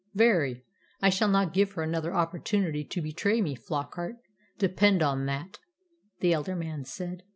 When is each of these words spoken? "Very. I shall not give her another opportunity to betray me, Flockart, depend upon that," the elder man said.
"Very. 0.15 0.65
I 0.99 1.11
shall 1.11 1.27
not 1.27 1.53
give 1.53 1.73
her 1.73 1.83
another 1.83 2.11
opportunity 2.15 2.83
to 2.85 3.03
betray 3.03 3.39
me, 3.39 3.53
Flockart, 3.53 4.15
depend 4.57 5.03
upon 5.03 5.27
that," 5.27 5.59
the 6.21 6.33
elder 6.33 6.55
man 6.55 6.85
said. 6.85 7.21